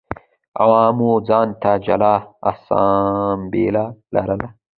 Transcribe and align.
عوامو 0.61 1.09
ځان 1.27 1.47
ته 1.61 1.71
جلا 1.85 2.15
اسامبله 2.49 3.83
لرله 4.13 4.47